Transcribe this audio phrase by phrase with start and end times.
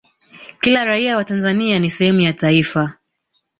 [0.59, 2.97] kila raia wa tanzania ni sehemu ya taifa